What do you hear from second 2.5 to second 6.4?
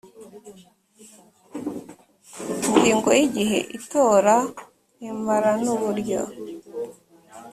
ingingo ya igihe itora rimara n uburyo